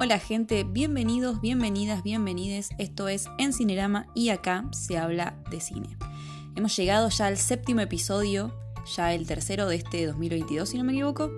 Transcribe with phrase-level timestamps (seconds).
[0.00, 2.68] Hola gente, bienvenidos, bienvenidas, bienvenides.
[2.78, 5.88] Esto es En Cinerama y acá se habla de cine.
[6.54, 8.54] Hemos llegado ya al séptimo episodio,
[8.94, 11.32] ya el tercero de este 2022, si no me equivoco.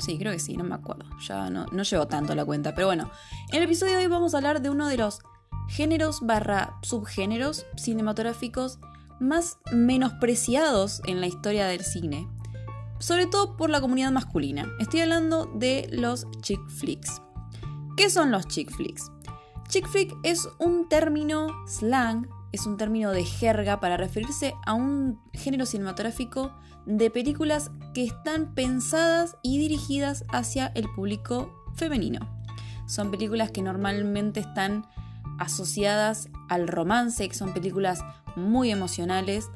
[0.00, 1.04] Sí, creo que sí, no me acuerdo.
[1.28, 2.74] Ya no, no llevo tanto la cuenta.
[2.74, 3.08] Pero bueno,
[3.50, 5.20] en el episodio de hoy vamos a hablar de uno de los
[5.68, 8.80] géneros barra subgéneros cinematográficos
[9.20, 12.26] más menospreciados en la historia del cine.
[12.98, 14.66] Sobre todo por la comunidad masculina.
[14.80, 17.22] Estoy hablando de los chick flicks.
[17.98, 19.10] ¿Qué son los chick flicks?
[19.68, 25.20] Chick flick es un término slang, es un término de jerga para referirse a un
[25.32, 26.54] género cinematográfico
[26.86, 32.20] de películas que están pensadas y dirigidas hacia el público femenino.
[32.86, 34.86] Son películas que normalmente están
[35.40, 38.04] asociadas al romance, que son películas
[38.36, 39.50] muy emocionales,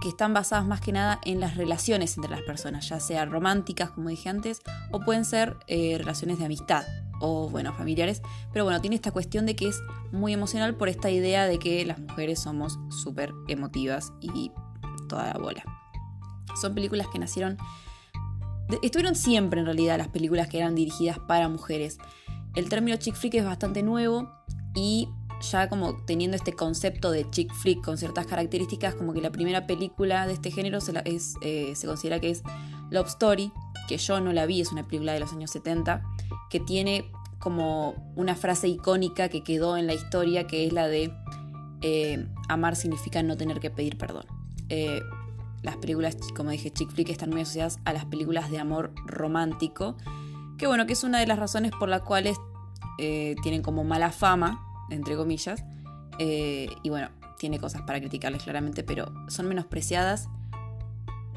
[0.00, 3.90] que están basadas más que nada en las relaciones entre las personas, ya sean románticas,
[3.90, 6.84] como dije antes, o pueden ser eh, relaciones de amistad,
[7.20, 8.22] o bueno, familiares,
[8.52, 9.80] pero bueno, tiene esta cuestión de que es
[10.12, 14.50] muy emocional por esta idea de que las mujeres somos súper emotivas y
[15.08, 15.64] toda la bola.
[16.60, 17.58] Son películas que nacieron...
[18.82, 21.98] Estuvieron siempre en realidad las películas que eran dirigidas para mujeres.
[22.56, 24.28] El término chick flick es bastante nuevo
[24.74, 25.08] y
[25.40, 29.66] ya como teniendo este concepto de chick flick con ciertas características, como que la primera
[29.66, 30.92] película de este género se,
[31.42, 32.42] eh, se considera que es
[32.90, 33.52] Love Story,
[33.86, 36.02] que yo no la vi, es una película de los años 70,
[36.50, 41.12] que tiene como una frase icónica que quedó en la historia, que es la de
[41.82, 44.26] eh, amar significa no tener que pedir perdón.
[44.68, 45.02] Eh,
[45.62, 49.96] las películas, como dije, chick flick están muy asociadas a las películas de amor romántico,
[50.58, 52.38] que bueno, que es una de las razones por las cuales
[52.98, 55.64] eh, tienen como mala fama, entre comillas,
[56.18, 60.30] y bueno, tiene cosas para criticarles claramente, pero son menospreciadas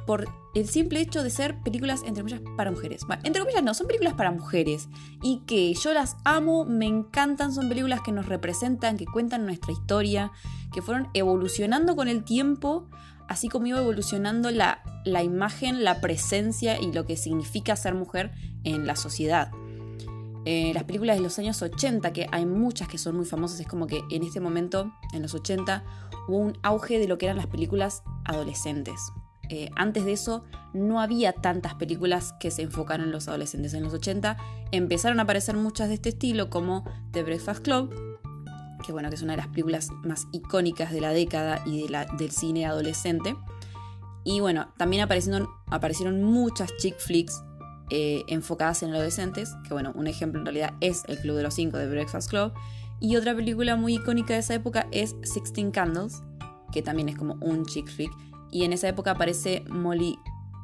[0.09, 3.03] por el simple hecho de ser películas entre comillas para mujeres.
[3.05, 4.89] Bueno, entre comillas no, son películas para mujeres
[5.21, 9.71] y que yo las amo, me encantan, son películas que nos representan, que cuentan nuestra
[9.71, 10.31] historia,
[10.73, 12.89] que fueron evolucionando con el tiempo,
[13.27, 18.31] así como iba evolucionando la, la imagen, la presencia y lo que significa ser mujer
[18.63, 19.51] en la sociedad.
[20.45, 23.67] Eh, las películas de los años 80, que hay muchas que son muy famosas, es
[23.67, 25.83] como que en este momento, en los 80,
[26.27, 28.99] hubo un auge de lo que eran las películas adolescentes.
[29.49, 30.43] Eh, antes de eso
[30.73, 33.73] no había tantas películas que se enfocaran en los adolescentes.
[33.73, 34.37] En los 80
[34.71, 37.93] empezaron a aparecer muchas de este estilo como The Breakfast Club,
[38.85, 41.87] que bueno, que es una de las películas más icónicas de la década y
[42.17, 43.35] del cine adolescente.
[44.23, 47.41] Y bueno, también aparecieron, aparecieron muchas chick flicks
[47.89, 51.55] eh, enfocadas en adolescentes, que bueno, un ejemplo en realidad es El Club de los
[51.55, 52.53] Cinco de Breakfast Club.
[52.99, 56.21] Y otra película muy icónica de esa época es Sixteen Candles,
[56.71, 58.11] que también es como un chick flick
[58.51, 60.17] y en esa época aparece Molly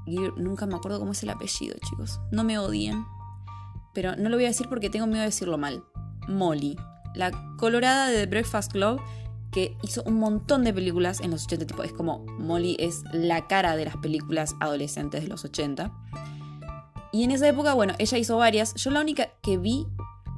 [0.06, 2.20] Nunca me acuerdo cómo es el apellido, chicos.
[2.32, 3.06] No me odien.
[3.94, 5.84] Pero no lo voy a decir porque tengo miedo de decirlo mal.
[6.28, 6.78] Molly.
[7.16, 9.02] La colorada de The Breakfast Club
[9.52, 11.66] que hizo un montón de películas en los 80.
[11.66, 15.92] Tipo, es como Molly es la cara de las películas adolescentes de los 80.
[17.14, 18.76] Y en esa época, bueno, ella hizo varias.
[18.76, 19.88] Yo la única que vi,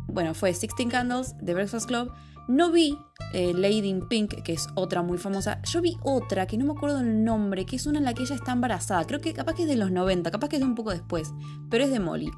[0.05, 2.11] bueno, fue Sixteen Candles, The Breakfast Club.
[2.47, 2.97] No vi
[3.33, 5.61] eh, Lady in Pink, que es otra muy famosa.
[5.63, 8.23] Yo vi otra que no me acuerdo el nombre, que es una en la que
[8.23, 9.05] ella está embarazada.
[9.05, 11.33] Creo que capaz que es de los 90, capaz que es de un poco después,
[11.69, 12.31] pero es de Molly.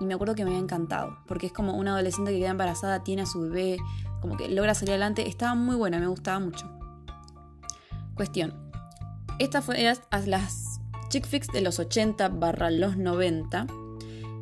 [0.00, 3.02] Y me acuerdo que me había encantado, porque es como una adolescente que queda embarazada,
[3.02, 3.78] tiene a su bebé,
[4.20, 5.28] como que logra salir adelante.
[5.28, 6.70] Estaba muy buena, me gustaba mucho.
[8.14, 8.54] Cuestión.
[9.40, 9.82] Esta fue
[10.26, 13.66] las chick flicks de los 80 barra los 90.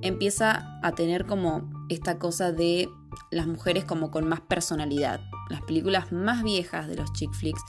[0.03, 2.89] Empieza a tener como esta cosa de
[3.31, 5.21] las mujeres como con más personalidad.
[5.51, 7.63] Las películas más viejas de los chick flicks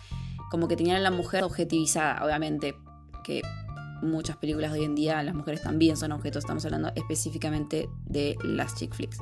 [0.50, 2.76] como que tenían a la mujer objetivizada, obviamente,
[3.24, 3.42] que
[4.02, 8.38] muchas películas de hoy en día las mujeres también son objetos, estamos hablando específicamente de
[8.44, 9.18] las chick flicks.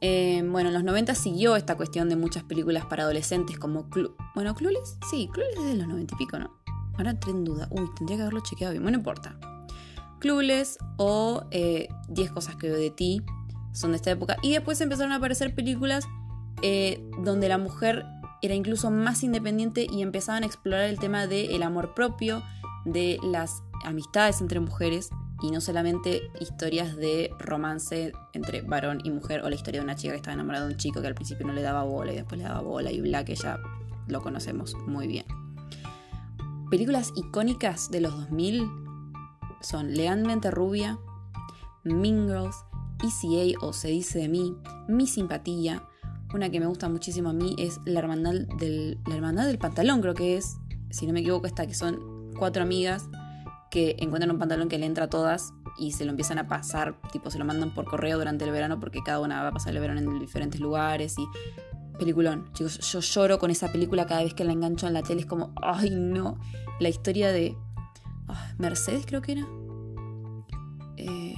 [0.00, 3.88] Eh, bueno, en los 90 siguió esta cuestión de muchas películas para adolescentes como...
[4.34, 6.50] bueno, Clueless, sí, Clueless es de los 90 y pico, ¿no?
[6.96, 7.68] Ahora entré en duda.
[7.70, 8.82] Uy, tendría que haberlo chequeado bien.
[8.82, 9.36] Bueno, no importa.
[10.20, 13.22] Clueless o 10 eh, cosas que veo de ti,
[13.74, 14.36] son de esta época.
[14.42, 16.06] Y después empezaron a aparecer películas
[16.62, 18.06] eh, donde la mujer
[18.40, 22.42] era incluso más independiente y empezaban a explorar el tema del amor propio,
[22.84, 25.10] de las amistades entre mujeres
[25.42, 29.96] y no solamente historias de romance entre varón y mujer o la historia de una
[29.96, 32.16] chica que estaba enamorada de un chico que al principio no le daba bola y
[32.16, 33.58] después le daba bola y bla, que ya
[34.08, 35.24] lo conocemos muy bien.
[36.70, 38.70] Películas icónicas de los 2000
[39.60, 40.98] son Legalmente Rubia,
[41.82, 42.56] Mean Girls,
[43.02, 44.56] ECA o Se dice de mí,
[44.88, 45.82] Mi simpatía.
[46.34, 50.14] Una que me gusta muchísimo a mí es La Hermandad del, la del Pantalón, creo
[50.14, 50.56] que es,
[50.90, 53.08] si no me equivoco, esta que son cuatro amigas
[53.70, 56.96] que encuentran un pantalón que le entra a todas y se lo empiezan a pasar,
[57.10, 59.74] tipo se lo mandan por correo durante el verano porque cada una va a pasar
[59.74, 61.26] el verano en diferentes lugares y
[61.98, 62.52] peliculón.
[62.52, 65.26] Chicos, yo lloro con esa película cada vez que la engancho en la tele, es
[65.26, 66.38] como, ay no,
[66.78, 67.56] la historia de
[68.28, 69.46] ah, Mercedes creo que era.
[70.96, 71.34] Eh,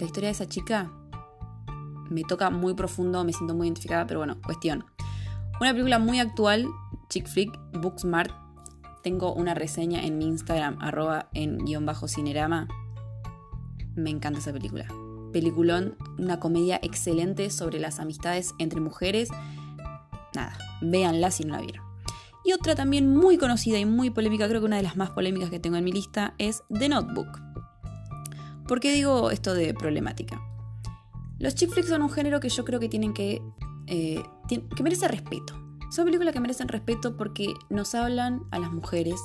[0.00, 0.90] la historia de esa chica
[2.08, 4.84] me toca muy profundo, me siento muy identificada, pero bueno, cuestión.
[5.60, 6.66] Una película muy actual,
[7.08, 8.32] chick flick, Booksmart.
[9.02, 12.66] Tengo una reseña en mi Instagram, arroba en guion bajo cinerama.
[13.94, 14.86] Me encanta esa película.
[15.32, 19.28] Peliculón, una comedia excelente sobre las amistades entre mujeres.
[20.34, 21.84] Nada, véanla si no la vieron.
[22.44, 25.50] Y otra también muy conocida y muy polémica, creo que una de las más polémicas
[25.50, 27.49] que tengo en mi lista, es The Notebook.
[28.70, 30.40] ¿Por qué digo esto de problemática?
[31.40, 33.42] Los chick flicks son un género que yo creo que tienen que.
[33.88, 35.60] Eh, que merece respeto.
[35.90, 39.20] Son películas que merecen respeto porque nos hablan a las mujeres,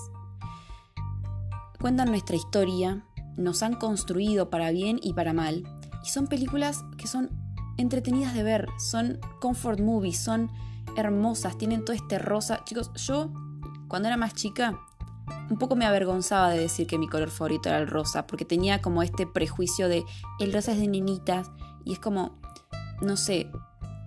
[1.79, 3.05] cuentan nuestra historia,
[3.37, 5.63] nos han construido para bien y para mal.
[6.03, 7.29] Y son películas que son
[7.77, 10.49] entretenidas de ver, son comfort movies, son
[10.97, 12.63] hermosas, tienen todo este rosa.
[12.65, 13.31] Chicos, yo
[13.89, 14.79] cuando era más chica
[15.49, 18.81] un poco me avergonzaba de decir que mi color favorito era el rosa, porque tenía
[18.81, 20.03] como este prejuicio de
[20.39, 21.51] el rosa es de niñitas,
[21.83, 22.39] y es como,
[23.01, 23.49] no sé,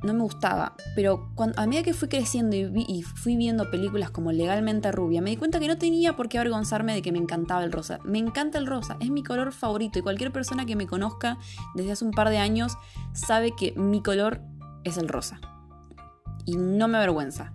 [0.03, 0.75] no me gustaba.
[0.95, 5.31] Pero cuando, a medida que fui creciendo y, fui viendo películas como Legalmente Rubia, me
[5.31, 7.99] di cuenta que no tenía por qué avergonzarme de que me encantaba el rosa.
[8.05, 11.39] Me encanta el rosa, es mi color favorito y cualquier persona que me conozca
[11.75, 12.77] desde hace un par de años
[13.13, 14.41] sabe que mi color
[14.85, 15.41] es el rosa.
[16.45, 17.53] Y no me avergüenza.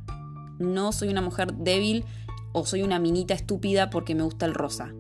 [0.60, 2.06] No soy una mujer débil
[2.54, 4.94] o soy una minita estúpida porque me gusta el rosa.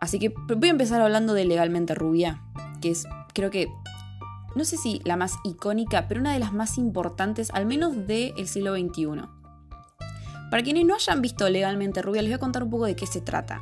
[0.00, 2.42] Así que voy a empezar hablando de Legalmente Rubia,
[2.80, 3.68] que es creo que,
[4.54, 8.48] no sé si la más icónica, pero una de las más importantes, al menos del
[8.48, 9.22] siglo XXI.
[10.50, 13.06] Para quienes no hayan visto Legalmente Rubia, les voy a contar un poco de qué
[13.06, 13.60] se trata.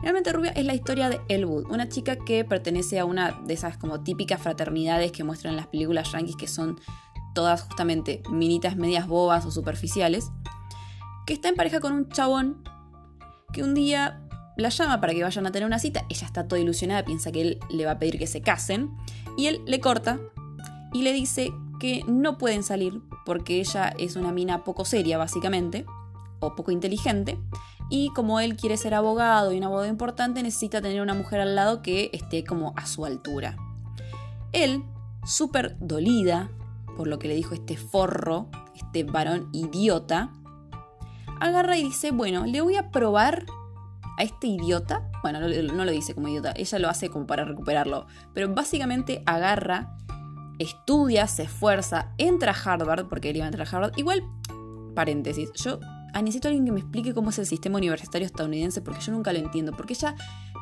[0.00, 3.78] Legalmente Rubia es la historia de Elwood, una chica que pertenece a una de esas
[3.78, 6.78] como típicas fraternidades que muestran en las películas yankees que son
[7.34, 10.30] todas justamente minitas medias bobas o superficiales,
[11.28, 12.62] que está en pareja con un chabón
[13.52, 14.26] que un día
[14.56, 17.42] la llama para que vayan a tener una cita, ella está toda ilusionada, piensa que
[17.42, 18.90] él le va a pedir que se casen,
[19.36, 20.18] y él le corta
[20.94, 25.84] y le dice que no pueden salir porque ella es una mina poco seria, básicamente,
[26.40, 27.38] o poco inteligente,
[27.90, 31.54] y como él quiere ser abogado y un abogado importante, necesita tener una mujer al
[31.54, 33.54] lado que esté como a su altura.
[34.52, 34.82] Él,
[35.26, 36.50] súper dolida
[36.96, 40.32] por lo que le dijo este forro, este varón idiota,
[41.40, 43.44] agarra y dice, bueno, le voy a probar
[44.18, 48.06] a este idiota, bueno, no, lo dice como idiota, ella lo hace como para recuperarlo,
[48.34, 49.96] pero básicamente agarra,
[50.58, 54.24] estudia, se esfuerza, entra a Harvard, porque él iba a entrar a Harvard, igual,
[54.96, 55.78] paréntesis, yo
[56.14, 59.12] ah, necesito a alguien que me explique cómo es el sistema universitario estadounidense, porque yo
[59.12, 60.16] nunca lo entiendo, porque ella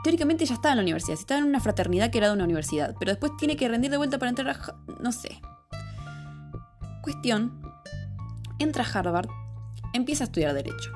[0.05, 2.95] teóricamente ya estaba en la universidad, estaba en una fraternidad que era de una universidad,
[2.99, 4.75] pero después tiene que rendir de vuelta para entrar a...
[5.01, 5.41] no sé.
[7.03, 7.63] Cuestión,
[8.59, 9.29] entra a Harvard,
[9.97, 10.93] empieza a estudiar derecho.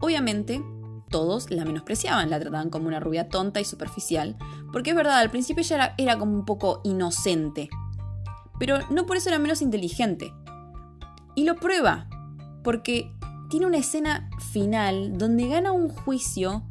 [0.00, 0.62] Obviamente,
[1.08, 4.36] todos la menospreciaban, la trataban como una rubia tonta y superficial,
[4.72, 7.68] porque es verdad, al principio ella era, como un poco inocente,
[8.58, 10.32] pero no por eso era menos inteligente.
[11.34, 12.08] Y lo prueba,
[12.62, 13.12] porque
[13.48, 16.64] tiene una escena final donde gana un juicio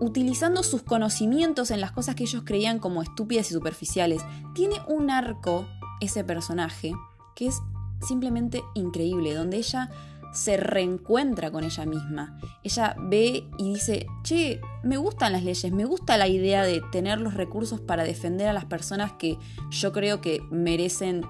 [0.00, 4.22] utilizando sus conocimientos en las cosas que ellos creían como estúpidas y superficiales.
[4.54, 5.68] Tiene un arco,
[6.00, 6.92] ese personaje,
[7.36, 7.60] que es
[8.00, 9.90] simplemente increíble, donde ella
[10.32, 12.38] se reencuentra con ella misma.
[12.62, 17.20] Ella ve y dice, che, me gustan las leyes, me gusta la idea de tener
[17.20, 19.38] los recursos para defender a las personas que
[19.70, 21.24] yo creo que merecen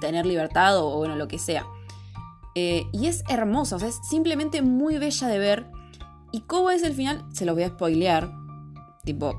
[0.00, 1.66] tener libertad o, bueno, lo que sea.
[2.54, 5.66] Eh, y es hermosa, es simplemente muy bella de ver.
[6.32, 7.24] ¿Y cómo es el final?
[7.32, 8.32] Se lo voy a spoilear.
[9.04, 9.34] Tipo,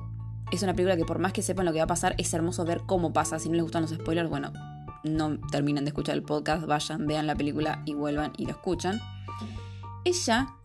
[0.52, 2.64] es una película que por más que sepan lo que va a pasar, es hermoso
[2.66, 3.40] ver cómo pasa.
[3.40, 4.52] Si no les gustan los spoilers, bueno,
[5.06, 9.00] no terminan de escuchar el podcast, vayan, vean la película y vuelvan y lo escuchan.
[10.04, 10.56] Ella,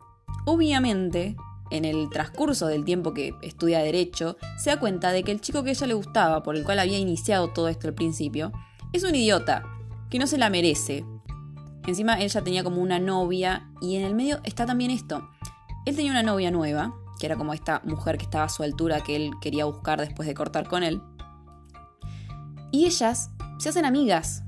[0.47, 1.37] obviamente,
[1.70, 5.62] en el transcurso del tiempo que estudia derecho, se da cuenta de que el chico
[5.62, 8.52] que ella le gustaba, por el cual había iniciado todo esto al principio,
[8.92, 9.62] es un idiota,
[10.11, 11.04] que no se la merece.
[11.87, 15.28] Encima ella tenía como una novia y en el medio está también esto.
[15.87, 19.02] Él tenía una novia nueva, que era como esta mujer que estaba a su altura
[19.02, 21.00] que él quería buscar después de cortar con él.
[22.73, 23.30] Y ellas
[23.61, 24.43] se hacen amigas.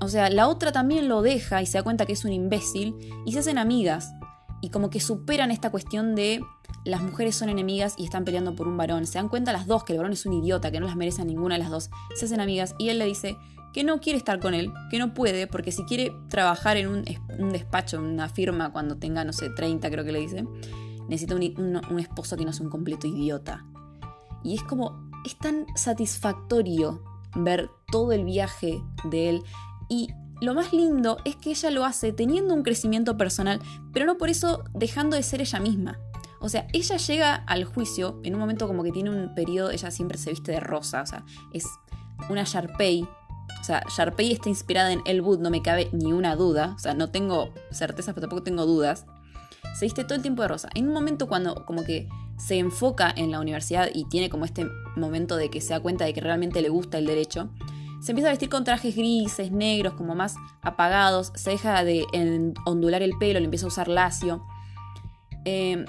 [0.00, 2.94] O sea, la otra también lo deja y se da cuenta que es un imbécil
[3.24, 4.12] y se hacen amigas.
[4.60, 6.40] Y como que superan esta cuestión de
[6.84, 9.06] las mujeres son enemigas y están peleando por un varón.
[9.06, 11.22] Se dan cuenta las dos que el varón es un idiota, que no las merece
[11.22, 11.90] a ninguna de las dos.
[12.14, 13.36] Se hacen amigas y él le dice
[13.72, 17.52] que no quiere estar con él, que no puede, porque si quiere trabajar en un,
[17.52, 20.46] despacho, en una firma, cuando tenga, no sé, 30 creo que le dice,
[21.08, 23.66] necesita un, un esposo que no sea un completo idiota.
[24.42, 27.02] Y es como, es tan satisfactorio
[27.44, 29.42] ver todo el viaje de él.
[29.88, 30.08] Y
[30.40, 33.60] lo más lindo es que ella lo hace teniendo un crecimiento personal,
[33.92, 35.98] pero no por eso dejando de ser ella misma.
[36.40, 39.90] O sea, ella llega al juicio en un momento como que tiene un periodo, ella
[39.90, 41.66] siempre se viste de rosa, o sea, es
[42.28, 43.08] una Sharpay.
[43.60, 46.74] O sea, Sharpay está inspirada en El Wood, no me cabe ni una duda.
[46.76, 49.06] O sea, no tengo certezas, pero tampoco tengo dudas.
[49.74, 50.68] Se viste todo el tiempo de rosa.
[50.74, 54.66] En un momento cuando como que se enfoca en la universidad y tiene como este
[54.96, 57.50] momento de que se da cuenta de que realmente le gusta el derecho,
[58.00, 62.04] se empieza a vestir con trajes grises, negros, como más apagados, se deja de
[62.64, 64.44] ondular el pelo, le empieza a usar lacio.
[65.44, 65.84] Eh,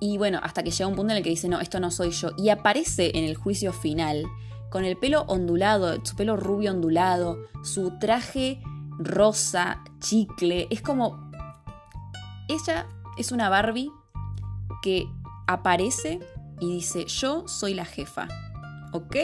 [0.00, 2.10] y bueno, hasta que llega un punto en el que dice, no, esto no soy
[2.10, 2.30] yo.
[2.36, 4.24] Y aparece en el juicio final,
[4.70, 8.60] con el pelo ondulado, su pelo rubio ondulado, su traje
[8.98, 10.66] rosa, chicle.
[10.70, 11.30] Es como...
[12.48, 13.90] Ella es una Barbie
[14.82, 15.06] que
[15.48, 16.20] aparece
[16.60, 18.28] y dice, yo soy la jefa.
[18.92, 19.16] ¿Ok?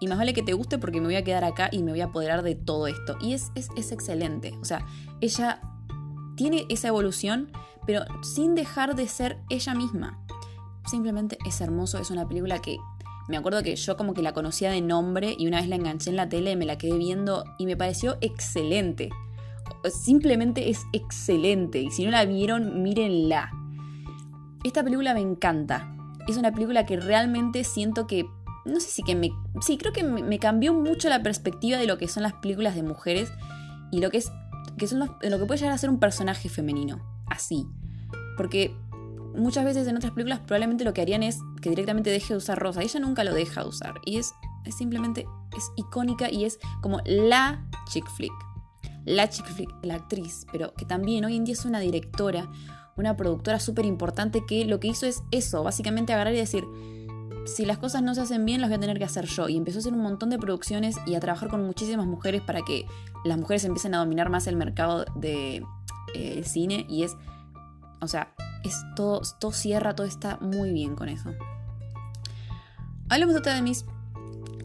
[0.00, 2.00] Y más vale que te guste porque me voy a quedar acá y me voy
[2.00, 3.16] a apoderar de todo esto.
[3.20, 4.52] Y es, es, es excelente.
[4.60, 4.84] O sea,
[5.20, 5.60] ella
[6.34, 7.52] tiene esa evolución
[7.86, 10.18] pero sin dejar de ser ella misma.
[10.86, 12.78] Simplemente es hermoso, es una película que
[13.28, 16.10] me acuerdo que yo como que la conocía de nombre y una vez la enganché
[16.10, 19.10] en la tele, me la quedé viendo y me pareció excelente.
[19.90, 23.50] Simplemente es excelente y si no la vieron, mírenla.
[24.64, 25.94] Esta película me encanta.
[26.28, 28.26] Es una película que realmente siento que
[28.64, 29.30] no sé si que me.
[29.60, 32.82] Sí, creo que me, cambió mucho la perspectiva de lo que son las películas de
[32.82, 33.32] mujeres
[33.90, 34.30] y lo que es.
[34.78, 37.66] que son lo que puede llegar a ser un personaje femenino así.
[38.36, 38.74] Porque
[39.34, 42.58] muchas veces en otras películas probablemente lo que harían es que directamente deje de usar
[42.58, 42.82] rosa.
[42.82, 43.94] Ella nunca lo deja de usar.
[44.04, 44.32] Y es,
[44.64, 45.26] es simplemente,
[45.56, 48.32] es icónica y es como la chick flick.
[49.04, 52.48] La chick flick, la actriz, pero que también hoy en día es una directora,
[52.96, 56.64] una productora súper importante que lo que hizo es eso, básicamente agarrar y decir,
[57.46, 59.48] si las cosas no se hacen bien, las voy a tener que hacer yo.
[59.48, 62.62] Y empezó a hacer un montón de producciones y a trabajar con muchísimas mujeres para
[62.62, 62.86] que
[63.24, 65.64] las mujeres empiecen a dominar más el mercado de
[66.14, 66.86] eh, cine.
[66.88, 67.16] Y es,
[68.00, 68.32] o sea,
[68.64, 71.30] es todo, todo cierra, todo está muy bien con eso.
[73.08, 73.84] Hablemos otra de mis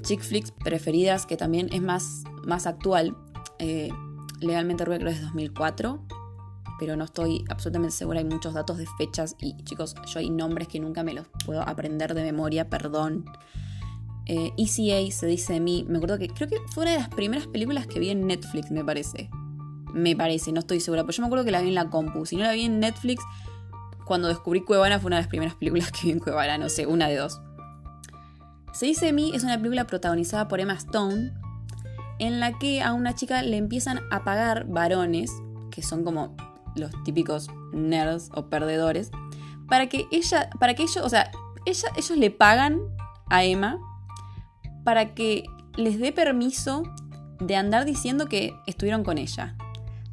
[0.02, 3.18] chick flicks preferidas, que también es más, más actual.
[3.60, 3.90] Eh,
[4.40, 6.00] legalmente Rubia creo que es 2004
[6.80, 8.20] pero no estoy absolutamente segura.
[8.20, 11.62] Hay muchos datos de fechas y chicos, yo hay nombres que nunca me los puedo
[11.62, 13.26] aprender de memoria, perdón.
[14.26, 17.10] Eh, ECA se dice de mí, me acuerdo que creo que fue una de las
[17.10, 19.30] primeras películas que vi en Netflix, me parece.
[19.94, 22.26] Me parece, no estoy segura, pero yo me acuerdo que la vi en la compu.
[22.26, 23.24] Si no la vi en Netflix,
[24.06, 26.86] cuando descubrí Cuevana fue una de las primeras películas que vi en Cuevana, no sé,
[26.86, 27.40] una de dos.
[28.74, 31.34] Se dice de mí es una película protagonizada por Emma Stone,
[32.20, 35.32] en la que a una chica le empiezan a pagar varones,
[35.72, 36.36] que son como
[36.78, 39.12] los típicos nerds o perdedores,
[39.68, 41.32] para que ella, para que ellos, o sea,
[41.66, 42.80] ellos le pagan
[43.30, 43.80] a Emma
[44.84, 45.44] para que
[45.76, 46.84] les dé permiso
[47.40, 49.56] de andar diciendo que estuvieron con ella.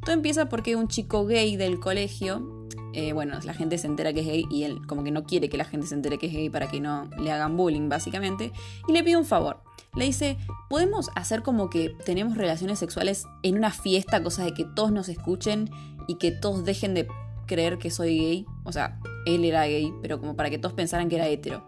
[0.03, 4.19] Todo empieza porque un chico gay del colegio, eh, bueno, la gente se entera que
[4.19, 6.33] es gay y él como que no quiere que la gente se entere que es
[6.33, 8.51] gay para que no le hagan bullying, básicamente,
[8.87, 9.63] y le pide un favor.
[9.95, 10.37] Le dice,
[10.69, 15.07] ¿podemos hacer como que tenemos relaciones sexuales en una fiesta, cosa de que todos nos
[15.07, 15.69] escuchen
[16.07, 17.07] y que todos dejen de
[17.45, 18.45] creer que soy gay.
[18.63, 21.63] O sea, él era gay, pero como para que todos pensaran que era hetero.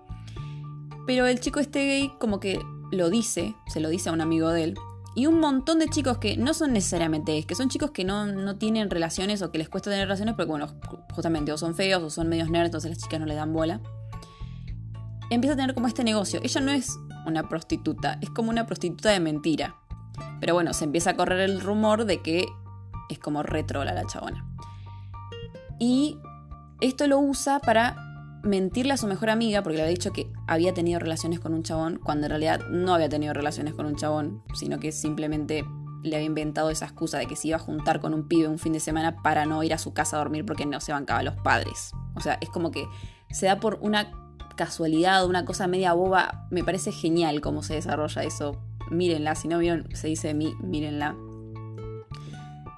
[1.05, 2.59] Pero el chico este gay como que
[2.91, 4.75] lo dice, se lo dice a un amigo de él.
[5.15, 8.27] Y un montón de chicos que no son necesariamente gays, que son chicos que no,
[8.27, 10.67] no tienen relaciones o que les cuesta tener relaciones porque, bueno,
[11.11, 13.81] justamente o son feos o son medios nerds, entonces las chicas no le dan bola.
[15.31, 16.39] Empieza a tener como este negocio.
[16.43, 19.75] Ella no es una prostituta, es como una prostituta de mentira.
[20.39, 22.45] Pero bueno, se empieza a correr el rumor de que
[23.09, 24.45] es como retrola la chabona.
[25.79, 26.17] Y
[26.81, 27.95] esto lo usa para
[28.43, 31.63] mentirle a su mejor amiga, porque le había dicho que había tenido relaciones con un
[31.63, 35.65] chabón, cuando en realidad no había tenido relaciones con un chabón, sino que simplemente
[36.03, 38.59] le había inventado esa excusa de que se iba a juntar con un pibe un
[38.59, 41.19] fin de semana para no ir a su casa a dormir porque no se bancaba
[41.19, 41.91] a los padres.
[42.15, 42.85] O sea, es como que
[43.31, 44.11] se da por una
[44.55, 46.47] casualidad, una cosa media boba.
[46.49, 48.61] Me parece genial cómo se desarrolla eso.
[48.89, 51.15] Mírenla, si no vieron, se dice de mí, mírenla.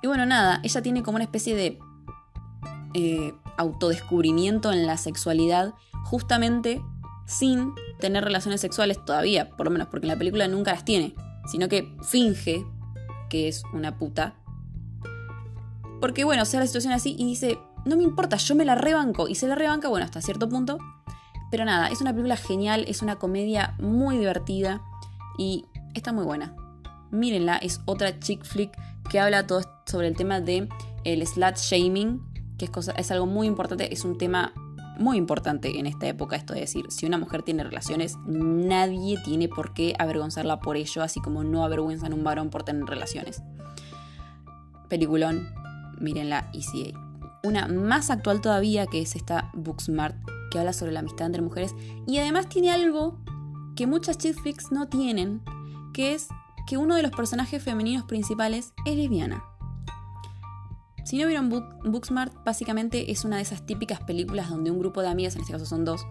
[0.02, 1.80] Y bueno, nada, ella tiene como una especie de
[2.94, 5.74] eh, autodescubrimiento en la sexualidad
[6.06, 6.82] justamente
[7.26, 11.14] sin tener relaciones sexuales todavía, por lo menos porque en la película nunca las tiene,
[11.46, 12.66] sino que finge
[13.30, 14.36] que es una puta.
[16.02, 18.76] Porque bueno, se da la situación así y dice, no me importa, yo me la
[18.76, 19.28] rebanco.
[19.28, 20.80] Y se la rebanca, bueno, hasta cierto punto.
[21.52, 24.82] Pero nada, es una película genial, es una comedia muy divertida
[25.38, 26.56] y está muy buena.
[27.12, 28.72] Mírenla, es otra chick flick
[29.10, 30.70] que habla todo sobre el tema de
[31.04, 32.22] el slut shaming,
[32.58, 34.54] que es, cosa, es algo muy importante, es un tema
[35.00, 39.48] muy importante en esta época esto de decir, si una mujer tiene relaciones, nadie tiene
[39.48, 43.42] por qué avergonzarla por ello, así como no avergüenzan un varón por tener relaciones.
[44.90, 45.50] Peliculón,
[46.00, 47.00] mírenla ECA.
[47.44, 50.18] Una más actual todavía que es esta Booksmart,
[50.52, 51.74] que habla sobre la amistad entre mujeres
[52.06, 53.18] y además tiene algo
[53.76, 55.42] que muchas chick flicks no tienen,
[55.94, 56.28] que es
[56.70, 59.44] que uno de los personajes femeninos principales es lesbiana.
[61.04, 65.08] Si no vieron Booksmart, básicamente es una de esas típicas películas donde un grupo de
[65.08, 66.06] amigas, en este caso son dos,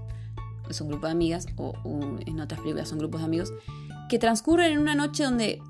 [0.68, 1.74] es un grupo de amigas, o
[2.26, 3.52] en otras películas son grupos de amigos,
[4.08, 5.62] que transcurren en una noche donde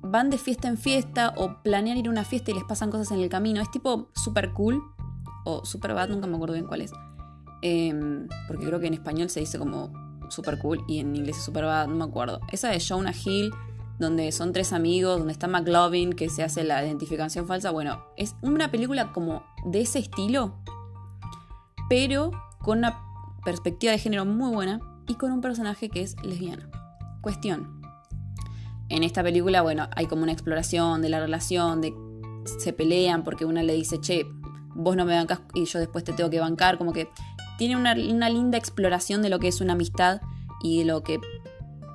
[0.00, 3.10] van de fiesta en fiesta o planean ir a una fiesta y les pasan cosas
[3.10, 3.60] en el camino.
[3.60, 4.80] Es tipo super cool
[5.44, 6.92] o super bad, nunca me acuerdo bien cuál es.
[7.62, 9.90] Em, porque creo que en español se dice como
[10.28, 12.38] super cool y en inglés es super bad, no me acuerdo.
[12.52, 13.50] Esa de Jonah Hill
[13.98, 17.70] donde son tres amigos, donde está McLovin, que se hace la identificación falsa.
[17.70, 20.54] Bueno, es una película como de ese estilo,
[21.88, 23.00] pero con una
[23.44, 26.68] perspectiva de género muy buena y con un personaje que es lesbiana.
[27.20, 27.80] Cuestión.
[28.88, 31.94] En esta película, bueno, hay como una exploración de la relación, de
[32.58, 34.26] se pelean porque una le dice, che,
[34.74, 37.08] vos no me bancas y yo después te tengo que bancar, como que
[37.58, 40.20] tiene una, una linda exploración de lo que es una amistad
[40.62, 41.18] y de lo que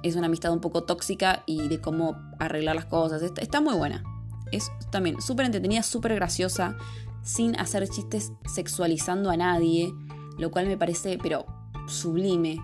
[0.04, 3.22] es una amistad un poco tóxica y de cómo arreglar las cosas.
[3.22, 4.04] Está, muy buena.
[4.52, 6.78] Es también súper entretenida, súper graciosa,
[7.24, 9.94] sin hacer chistes sexualizando a nadie,
[10.38, 11.46] lo cual me parece, pero
[11.88, 12.58] sublime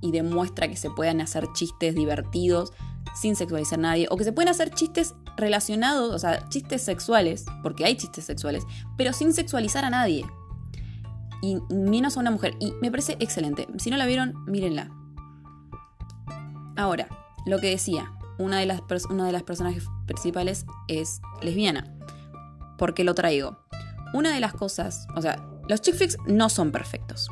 [0.00, 2.72] y demuestra que se pueden hacer chistes divertidos
[3.14, 7.44] sin sexualizar a nadie, o que se pueden hacer chistes relacionados, o sea, chistes sexuales,
[7.62, 8.64] porque hay chistes sexuales,
[8.96, 10.24] pero sin sexualizar a nadie.
[11.42, 12.54] Y menos a una mujer.
[12.60, 13.66] Y me parece excelente.
[13.78, 14.90] Si no la vieron, mírenla.
[16.76, 17.08] Ahora,
[17.46, 21.96] lo que decía, una de las, una de las personajes principales es lesbiana.
[22.78, 23.58] ¿Por qué lo traigo?
[24.14, 27.28] Una de las cosas, o sea, los chick flicks no son perfectos.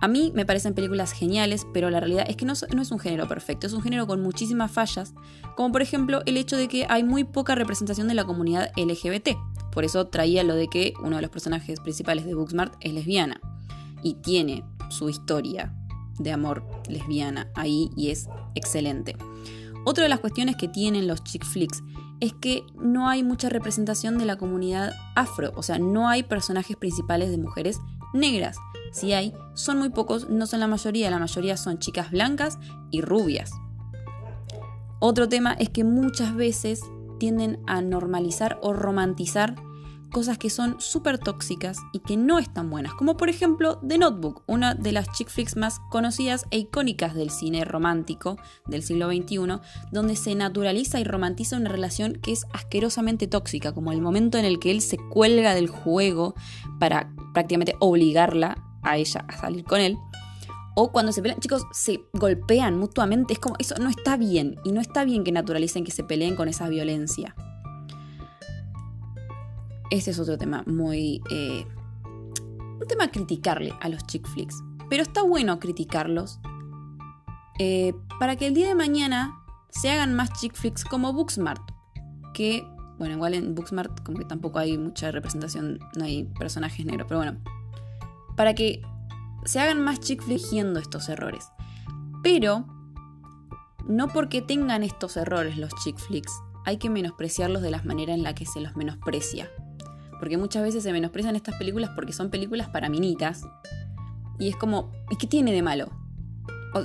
[0.00, 2.98] A mí me parecen películas geniales, pero la realidad es que no, no, es un
[2.98, 5.14] género perfecto, es un género con muchísimas fallas,
[5.56, 9.36] como por ejemplo el hecho de que hay muy poca representación de la comunidad LGBT.
[9.70, 13.40] Por eso traía lo de que uno de los personajes principales de Booksmart es lesbiana
[14.02, 15.72] y tiene su historia
[16.18, 19.16] de amor lesbiana ahí y es excelente.
[19.84, 21.82] Otra de las cuestiones que tienen los chick flicks
[22.20, 26.76] es que no hay mucha representación de la comunidad afro, o sea, no hay personajes
[26.76, 27.80] principales de mujeres
[28.12, 28.56] negras.
[28.92, 32.58] Si hay, son muy pocos, no son la mayoría, la mayoría son chicas blancas
[32.90, 33.50] y rubias.
[35.00, 36.80] Otro tema es que muchas veces
[37.18, 39.56] tienden a normalizar o romantizar
[40.12, 44.44] cosas que son súper tóxicas y que no están buenas, como por ejemplo The Notebook,
[44.46, 49.60] una de las chick flicks más conocidas e icónicas del cine romántico del siglo XXI,
[49.90, 54.44] donde se naturaliza y romantiza una relación que es asquerosamente tóxica, como el momento en
[54.44, 56.34] el que él se cuelga del juego
[56.78, 59.96] para prácticamente obligarla a ella a salir con él.
[60.74, 63.34] O cuando se pelean, chicos, se golpean mutuamente.
[63.34, 64.56] Es como, eso no está bien.
[64.64, 67.34] Y no está bien que naturalicen que se peleen con esa violencia.
[69.92, 71.20] Este es otro tema muy...
[71.30, 71.66] Eh,
[72.06, 74.56] un tema a criticarle a los chick flicks.
[74.88, 76.40] Pero está bueno criticarlos
[77.58, 81.60] eh, para que el día de mañana se hagan más chick flicks como Booksmart.
[82.32, 82.66] Que,
[82.98, 87.20] bueno, igual en Booksmart como que tampoco hay mucha representación, no hay personajes negros, pero
[87.20, 87.38] bueno.
[88.34, 88.80] Para que
[89.44, 91.44] se hagan más chick flicks estos errores.
[92.22, 92.64] Pero,
[93.86, 96.32] no porque tengan estos errores los chick flicks,
[96.64, 99.50] hay que menospreciarlos de la manera en la que se los menosprecia.
[100.22, 103.44] Porque muchas veces se menosprecian estas películas porque son películas para minitas.
[104.38, 105.90] Y es como, ¿y qué tiene de malo?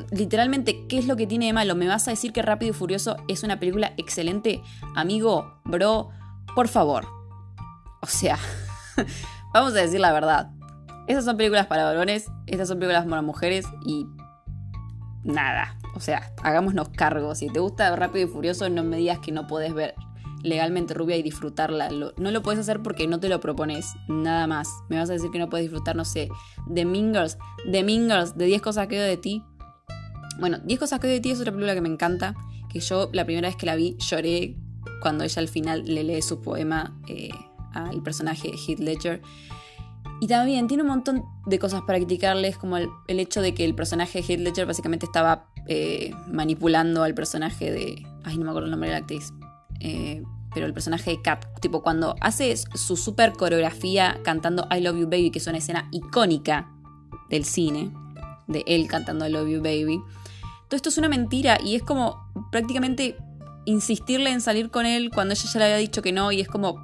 [0.10, 1.76] literalmente, ¿qué es lo que tiene de malo?
[1.76, 4.63] ¿Me vas a decir que Rápido y Furioso es una película excelente?
[4.95, 6.10] Amigo, bro,
[6.56, 7.06] por favor.
[8.02, 8.39] O sea,
[9.54, 10.50] vamos a decir la verdad.
[11.06, 14.08] Esas son películas para varones, estas son películas para mujeres y
[15.23, 15.78] nada.
[15.93, 17.36] O sea, hagámonos cargo.
[17.36, 19.93] Si te gusta Rápido y Furioso, no me digas que no puedes ver
[20.43, 21.89] legalmente rubia y disfrutarla.
[21.89, 24.69] no lo puedes hacer porque no te lo propones, nada más.
[24.89, 26.30] Me vas a decir que no puedes disfrutar, no sé,
[26.67, 29.43] de Mingers, de Mingers, de 10 cosas que odio de ti.
[30.39, 32.36] Bueno, 10 cosas que odio de ti es otra película que me encanta,
[32.69, 34.56] que yo la primera vez que la vi lloré
[35.02, 37.30] cuando ella al final le lee su poema eh,
[37.73, 39.21] al personaje Heath Ledger.
[40.19, 43.76] Y también tiene un montón de cosas para criticarles, como el, hecho de que el
[43.76, 48.04] personaje de Heath Ledger básicamente estaba eh, manipulando al personaje de...
[48.23, 49.32] Ay, no me acuerdo el nombre de la actriz.
[49.79, 55.01] Eh, pero el personaje de Kat, tipo cuando hace su super coreografía cantando I Love
[55.01, 56.71] You Baby, que es una escena icónica
[57.29, 57.91] del cine,
[58.47, 60.01] de él cantando I Love You Baby.
[60.67, 63.17] Todo esto es una mentira y es como prácticamente
[63.65, 66.47] insistirle en salir con él cuando ella ya le había dicho que no y es
[66.47, 66.81] como,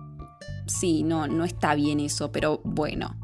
[0.67, 3.15] sí, no, no está bien eso, pero bueno.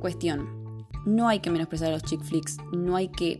[0.00, 0.86] Cuestión.
[1.04, 3.38] no hay que menospreciar a los chick flicks, no hay que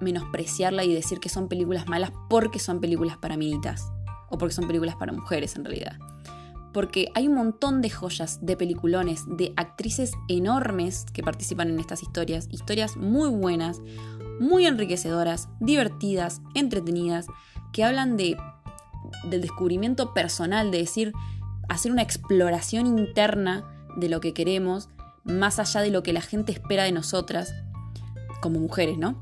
[0.00, 3.90] menospreciarla y decir que son películas malas porque son películas para minitas
[4.30, 5.98] o porque son películas para mujeres en realidad.
[6.72, 12.02] Porque hay un montón de joyas, de peliculones, de actrices enormes que participan en estas
[12.02, 13.82] historias, historias muy buenas,
[14.38, 17.26] muy enriquecedoras, divertidas, entretenidas,
[17.72, 18.36] que hablan de
[19.24, 21.12] del descubrimiento personal, de decir,
[21.68, 23.64] hacer una exploración interna
[23.96, 24.88] de lo que queremos,
[25.24, 27.54] más allá de lo que la gente espera de nosotras,
[28.40, 29.20] como mujeres, ¿no?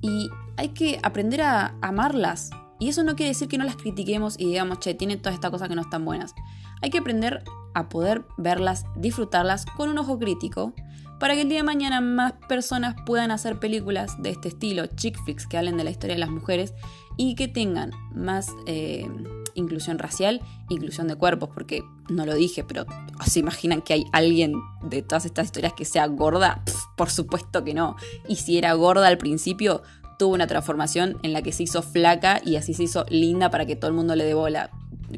[0.00, 2.50] Y hay que aprender a amarlas.
[2.82, 5.52] Y eso no quiere decir que no las critiquemos y digamos, che, tiene todas estas
[5.52, 6.34] cosas que no están buenas.
[6.80, 10.74] Hay que aprender a poder verlas, disfrutarlas con un ojo crítico,
[11.20, 15.16] para que el día de mañana más personas puedan hacer películas de este estilo, chick
[15.22, 16.74] flicks, que hablen de la historia de las mujeres
[17.16, 19.08] y que tengan más eh,
[19.54, 22.84] inclusión racial, inclusión de cuerpos, porque no lo dije, pero
[23.24, 26.64] ¿se imaginan que hay alguien de todas estas historias que sea gorda?
[26.96, 27.96] por supuesto que no.
[28.28, 29.82] Y si era gorda al principio,
[30.18, 33.66] tuvo una transformación en la que se hizo flaca y así se hizo linda para
[33.66, 34.70] que todo el mundo le dé bola.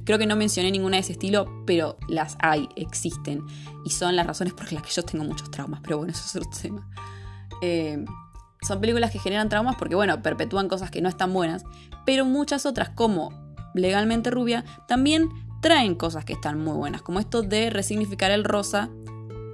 [0.04, 3.44] Creo que no mencioné ninguna de ese estilo, pero las hay, existen.
[3.85, 6.37] Y son las razones por las que yo tengo muchos traumas, pero bueno, eso es
[6.37, 6.88] otro tema.
[7.62, 8.04] Eh,
[8.62, 11.64] son películas que generan traumas porque, bueno, perpetúan cosas que no están buenas,
[12.07, 13.30] pero muchas otras, como
[13.74, 15.28] Legalmente Rubia, también
[15.61, 18.90] traen cosas que están muy buenas, como esto de resignificar el rosa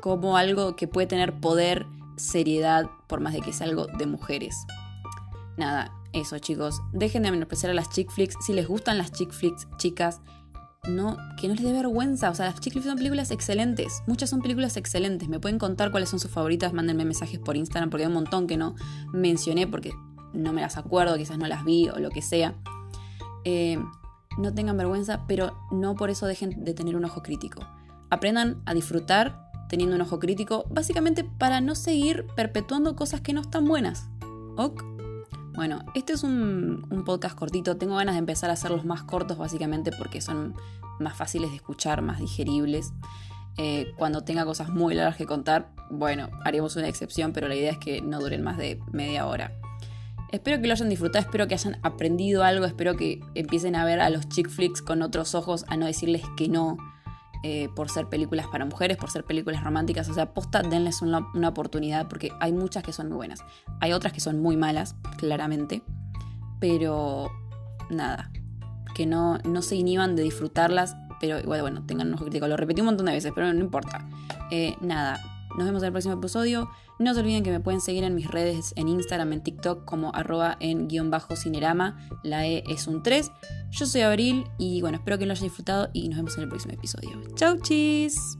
[0.00, 4.56] como algo que puede tener poder, seriedad, por más de que sea algo de mujeres.
[5.60, 9.30] Nada, eso chicos, dejen de menospreciar a las chick flicks, si les gustan las chick
[9.30, 10.22] flicks, chicas,
[10.88, 12.30] no, que no les dé vergüenza.
[12.30, 14.02] O sea, las Chick Flicks son películas excelentes.
[14.06, 15.28] Muchas son películas excelentes.
[15.28, 16.72] Me pueden contar cuáles son sus favoritas.
[16.72, 18.74] Mándenme mensajes por Instagram porque hay un montón que no
[19.12, 19.92] mencioné porque
[20.32, 22.54] no me las acuerdo, quizás no las vi o lo que sea.
[23.44, 23.78] Eh,
[24.38, 27.60] no tengan vergüenza, pero no por eso dejen de tener un ojo crítico.
[28.08, 33.42] Aprendan a disfrutar teniendo un ojo crítico, básicamente para no seguir perpetuando cosas que no
[33.42, 34.08] están buenas.
[34.56, 34.82] ¿Ok?
[35.54, 37.76] Bueno, este es un, podcast cortito.
[37.76, 40.54] Tengo ganas de empezar a hacerlos más cortos, básicamente porque son
[40.98, 42.92] más fáciles de escuchar, más digeribles.
[43.56, 47.72] Eh, cuando tenga cosas muy largas que contar, bueno, haremos una excepción, pero la idea
[47.72, 49.52] es que no duren más de media hora.
[50.30, 54.00] Espero que lo hayan disfrutado, espero que hayan aprendido algo, espero que empiecen a ver
[54.00, 56.76] a los chick flicks con otros ojos, a no decirles que no
[57.42, 60.08] eh, por ser películas para mujeres, por ser películas románticas.
[60.08, 63.42] O sea, posta, denles una, oportunidad porque hay muchas que son muy buenas.
[63.80, 65.82] Hay otras que son muy malas, claramente.
[66.60, 67.30] Pero
[67.88, 68.30] nada,
[68.94, 72.46] que no, no se inhiban de disfrutarlas, pero igual, bueno, tengan un ojo crítico.
[72.46, 74.06] Lo repetí un montón de veces, pero no importa.
[74.50, 75.18] Eh, nada,
[75.56, 76.68] nos vemos en el próximo episodio.
[77.00, 80.14] No se olviden que me pueden seguir en mis redes, en Instagram, en TikTok, como
[80.14, 81.96] arroba en guion bajo cinerama.
[82.22, 83.32] La E es un 3.
[83.70, 86.48] Yo soy Abril y bueno, espero que lo hayan disfrutado y nos vemos en el
[86.50, 87.10] próximo episodio.
[87.36, 88.39] ¡Chau, chis!